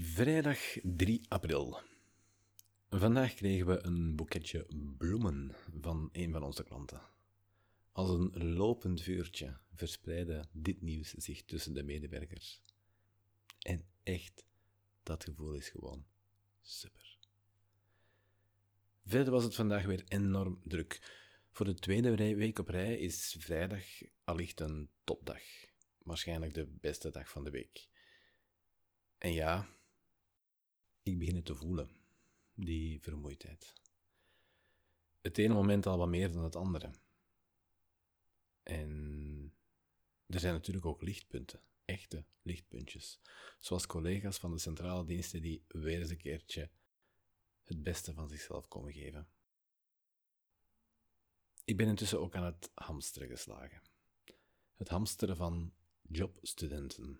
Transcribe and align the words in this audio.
Vrijdag 0.00 0.58
3 0.82 1.26
april. 1.28 1.80
Vandaag 2.90 3.34
kregen 3.34 3.66
we 3.66 3.84
een 3.84 4.16
boeketje 4.16 4.66
bloemen 4.98 5.54
van 5.80 6.08
een 6.12 6.32
van 6.32 6.42
onze 6.42 6.64
klanten. 6.64 7.00
Als 7.92 8.10
een 8.10 8.54
lopend 8.54 9.02
vuurtje 9.02 9.58
verspreidde 9.74 10.44
dit 10.52 10.80
nieuws 10.82 11.10
zich 11.10 11.44
tussen 11.44 11.74
de 11.74 11.82
medewerkers. 11.82 12.62
En 13.58 13.84
echt, 14.02 14.44
dat 15.02 15.24
gevoel 15.24 15.52
is 15.52 15.68
gewoon 15.68 16.06
super. 16.62 17.18
Verder 19.04 19.32
was 19.32 19.44
het 19.44 19.54
vandaag 19.54 19.84
weer 19.84 20.04
enorm 20.08 20.60
druk. 20.64 21.00
Voor 21.50 21.66
de 21.66 21.74
tweede 21.74 22.14
week 22.34 22.58
op 22.58 22.68
rij 22.68 22.98
is 22.98 23.36
vrijdag 23.38 23.84
allicht 24.24 24.60
een 24.60 24.90
topdag. 25.04 25.42
Waarschijnlijk 26.02 26.54
de 26.54 26.66
beste 26.66 27.10
dag 27.10 27.30
van 27.30 27.44
de 27.44 27.50
week. 27.50 27.88
En 29.18 29.32
ja, 29.32 29.76
ik 31.08 31.44
te 31.44 31.54
voelen, 31.54 31.90
die 32.54 33.00
vermoeidheid. 33.00 33.74
Het 35.20 35.38
ene 35.38 35.54
moment 35.54 35.86
al 35.86 35.98
wat 35.98 36.08
meer 36.08 36.32
dan 36.32 36.44
het 36.44 36.56
andere. 36.56 36.90
En 38.62 39.54
er 40.26 40.40
zijn 40.40 40.52
natuurlijk 40.54 40.86
ook 40.86 41.02
lichtpunten, 41.02 41.60
echte 41.84 42.24
lichtpuntjes. 42.42 43.20
Zoals 43.60 43.86
collega's 43.86 44.38
van 44.38 44.50
de 44.50 44.58
centrale 44.58 45.04
diensten 45.04 45.42
die 45.42 45.64
weer 45.68 46.00
eens 46.00 46.10
een 46.10 46.16
keertje 46.16 46.70
het 47.64 47.82
beste 47.82 48.12
van 48.12 48.28
zichzelf 48.28 48.68
komen 48.68 48.92
geven. 48.92 49.28
Ik 51.64 51.76
ben 51.76 51.88
intussen 51.88 52.20
ook 52.20 52.34
aan 52.34 52.44
het 52.44 52.70
hamsteren 52.74 53.28
geslagen. 53.28 53.82
Het 54.76 54.88
hamsteren 54.88 55.36
van 55.36 55.72
jobstudenten. 56.02 57.18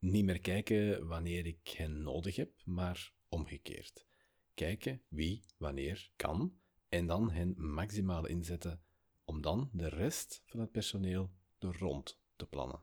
Niet 0.00 0.24
meer 0.24 0.40
kijken 0.40 1.06
wanneer 1.06 1.46
ik 1.46 1.68
hen 1.68 2.02
nodig 2.02 2.36
heb, 2.36 2.52
maar 2.64 3.12
omgekeerd. 3.28 4.06
Kijken 4.54 5.02
wie, 5.08 5.44
wanneer 5.56 6.10
kan 6.16 6.58
en 6.88 7.06
dan 7.06 7.30
hen 7.30 7.54
maximaal 7.56 8.26
inzetten 8.26 8.82
om 9.24 9.40
dan 9.40 9.70
de 9.72 9.88
rest 9.88 10.42
van 10.46 10.60
het 10.60 10.70
personeel 10.70 11.30
er 11.58 11.78
rond 11.78 12.20
te 12.36 12.46
plannen. 12.46 12.82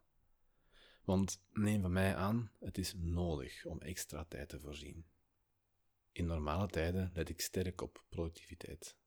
Want 1.04 1.44
neem 1.52 1.82
van 1.82 1.92
mij 1.92 2.16
aan, 2.16 2.52
het 2.60 2.78
is 2.78 2.94
nodig 2.98 3.66
om 3.66 3.82
extra 3.82 4.26
tijd 4.26 4.50
te 4.50 4.60
voorzien. 4.60 5.06
In 6.12 6.26
normale 6.26 6.68
tijden 6.68 7.12
let 7.14 7.30
ik 7.30 7.42
sterk 7.42 7.82
op 7.82 8.06
productiviteit. 8.10 8.98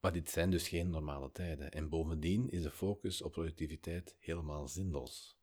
Maar 0.00 0.12
dit 0.12 0.30
zijn 0.30 0.50
dus 0.50 0.68
geen 0.68 0.90
normale 0.90 1.32
tijden 1.32 1.70
en 1.70 1.88
bovendien 1.88 2.48
is 2.48 2.62
de 2.62 2.70
focus 2.70 3.22
op 3.22 3.32
productiviteit 3.32 4.16
helemaal 4.18 4.68
zinloos. 4.68 5.37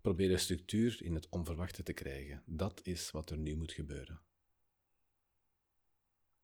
Probeer 0.00 0.28
de 0.28 0.36
structuur 0.36 1.02
in 1.02 1.14
het 1.14 1.28
onverwachte 1.28 1.82
te 1.82 1.92
krijgen. 1.92 2.42
Dat 2.46 2.80
is 2.82 3.10
wat 3.10 3.30
er 3.30 3.38
nu 3.38 3.56
moet 3.56 3.72
gebeuren. 3.72 4.20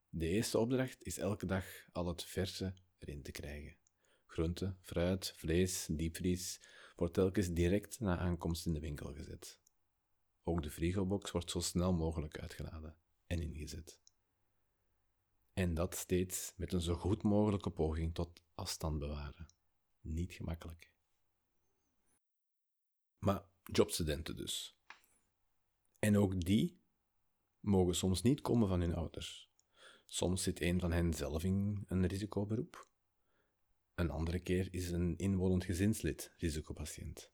De 0.09 0.27
eerste 0.27 0.57
opdracht 0.57 1.03
is 1.03 1.17
elke 1.17 1.45
dag 1.45 1.65
al 1.91 2.07
het 2.07 2.23
verse 2.23 2.73
erin 2.99 3.21
te 3.21 3.31
krijgen. 3.31 3.77
Groente, 4.25 4.75
fruit, 4.81 5.33
vlees, 5.35 5.87
diepvries 5.91 6.61
wordt 6.95 7.13
telkens 7.13 7.53
direct 7.53 7.99
na 7.99 8.17
aankomst 8.17 8.65
in 8.65 8.73
de 8.73 8.79
winkel 8.79 9.13
gezet. 9.13 9.59
Ook 10.43 10.63
de 10.63 10.69
frigobox 10.69 11.31
wordt 11.31 11.51
zo 11.51 11.59
snel 11.59 11.93
mogelijk 11.93 12.39
uitgeladen 12.39 12.95
en 13.27 13.41
ingezet. 13.41 13.99
En 15.53 15.73
dat 15.73 15.95
steeds 15.95 16.53
met 16.55 16.73
een 16.73 16.81
zo 16.81 16.95
goed 16.95 17.23
mogelijke 17.23 17.69
poging 17.69 18.13
tot 18.13 18.41
afstand 18.53 18.99
bewaren. 18.99 19.47
Niet 20.01 20.33
gemakkelijk. 20.33 20.94
Maar 23.25 23.45
jobstudenten 23.63 24.35
dus. 24.35 24.77
En 25.99 26.17
ook 26.17 26.45
die 26.45 26.81
mogen 27.59 27.95
soms 27.95 28.21
niet 28.21 28.41
komen 28.41 28.67
van 28.67 28.81
hun 28.81 28.95
ouders. 28.95 29.51
Soms 30.05 30.43
zit 30.43 30.61
een 30.61 30.79
van 30.79 30.91
hen 30.91 31.13
zelf 31.13 31.43
in 31.43 31.83
een 31.87 32.05
risicoberoep. 32.05 32.87
Een 33.95 34.09
andere 34.09 34.39
keer 34.39 34.73
is 34.73 34.89
een 34.89 35.17
inwonend 35.17 35.63
gezinslid 35.63 36.33
risicopatiënt. 36.37 37.29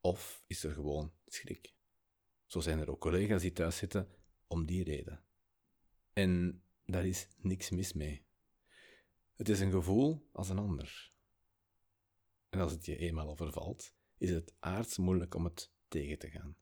Of 0.00 0.42
is 0.46 0.64
er 0.64 0.72
gewoon 0.72 1.12
schrik. 1.26 1.74
Zo 2.46 2.60
zijn 2.60 2.78
er 2.78 2.90
ook 2.90 3.00
collega's 3.00 3.42
die 3.42 3.52
thuis 3.52 3.76
zitten 3.76 4.08
om 4.46 4.66
die 4.66 4.84
reden. 4.84 5.24
En 6.12 6.62
daar 6.84 7.06
is 7.06 7.28
niks 7.36 7.70
mis 7.70 7.92
mee. 7.92 8.26
Het 9.34 9.48
is 9.48 9.60
een 9.60 9.72
gevoel 9.72 10.28
als 10.32 10.48
een 10.48 10.58
ander. 10.58 11.12
En 12.48 12.60
als 12.60 12.72
het 12.72 12.84
je 12.84 12.96
eenmaal 12.96 13.28
overvalt, 13.28 13.98
is 14.20 14.30
het 14.30 14.54
aards 14.58 14.98
moeilijk 14.98 15.34
om 15.34 15.44
het 15.44 15.70
tegen 15.88 16.18
te 16.18 16.30
gaan. 16.30 16.56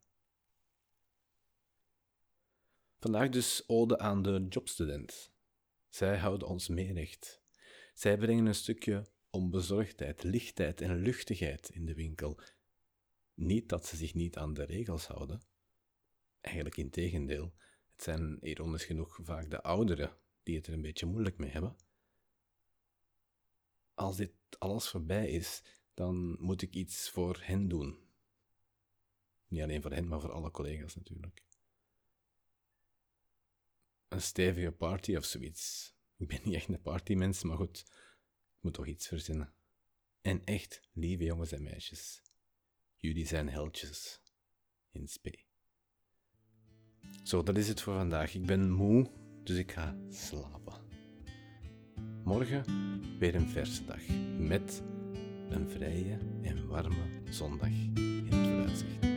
Vandaag 2.99 3.29
dus 3.29 3.65
ode 3.67 3.99
aan 3.99 4.23
de 4.23 4.47
jobstudent. 4.49 5.33
Zij 5.89 6.19
houden 6.19 6.49
ons 6.49 6.69
mee 6.69 6.93
recht. 6.93 7.43
Zij 7.95 8.17
brengen 8.17 8.47
een 8.47 8.55
stukje 8.55 9.07
onbezorgdheid, 9.31 10.23
lichtheid 10.23 10.81
en 10.81 10.97
luchtigheid 10.97 11.71
in 11.71 11.87
de 11.87 11.95
winkel. 11.95 12.41
Niet 13.35 13.69
dat 13.69 13.87
ze 13.87 13.97
zich 13.97 14.15
niet 14.15 14.37
aan 14.37 14.55
de 14.55 14.65
regels 14.65 15.07
houden. 15.07 15.43
Eigenlijk 16.41 16.77
in 16.77 16.91
tegendeel. 16.91 17.55
Het 17.93 18.03
zijn 18.03 18.39
ironisch 18.41 18.85
genoeg 18.85 19.19
vaak 19.23 19.51
de 19.51 19.63
ouderen 19.63 20.17
die 20.43 20.57
het 20.57 20.67
er 20.67 20.73
een 20.73 20.83
beetje 20.83 21.07
moeilijk 21.07 21.39
mee 21.39 21.51
hebben. 21.51 21.77
Als 23.95 24.17
dit 24.17 24.33
alles 24.59 24.89
voorbij 24.89 25.29
is, 25.29 25.63
dan 25.99 26.37
moet 26.41 26.63
ik 26.63 26.75
iets 26.75 27.11
voor 27.11 27.39
hen 27.43 27.69
doen. 27.69 27.99
Niet 29.49 29.63
alleen 29.63 29.83
voor 29.83 29.91
hen, 29.91 30.09
maar 30.09 30.21
voor 30.21 30.33
alle 30.33 30.51
collega's 30.51 30.95
natuurlijk. 30.95 31.45
Een 34.09 34.23
stevige 34.23 34.73
party 34.73 35.17
of 35.17 35.25
zoiets. 35.25 35.95
Ik 36.17 36.29
ben 36.29 36.41
niet 36.45 36.55
echt 36.55 36.69
een 36.69 36.83
partymens, 36.83 37.43
maar 37.43 37.57
goed, 37.57 37.79
ik 38.57 38.59
moet 38.61 38.75
toch 38.75 38.87
iets 38.87 39.07
verzinnen. 39.07 39.53
En 40.21 40.45
echt, 40.45 40.89
lieve 40.93 41.25
jongens 41.25 41.53
en 41.53 41.63
meisjes, 41.63 42.23
jullie 42.97 43.27
zijn 43.27 43.49
heldjes 43.49 44.21
in 44.91 45.09
spe. 45.09 45.45
Zo, 47.23 47.43
dat 47.43 47.57
is 47.57 47.69
het 47.69 47.81
voor 47.81 47.95
vandaag. 47.95 48.35
Ik 48.35 48.47
ben 48.47 48.71
moe, 48.71 49.11
dus 49.45 49.57
ik 49.57 49.73
ga 49.73 49.97
slapen. 50.11 50.87
Morgen 52.25 52.65
weer 53.19 53.35
een 53.35 53.49
verse 53.49 53.85
dag 53.85 54.09
met 54.39 54.83
een 55.51 55.69
vrije 55.69 56.19
en 56.43 56.67
warme 56.67 57.23
zondag 57.31 57.69
in 57.95 58.27
het 58.29 58.35
vooruitzicht. 58.35 59.08